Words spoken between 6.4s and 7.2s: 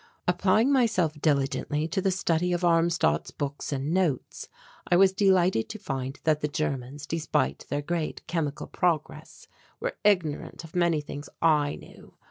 the Germans,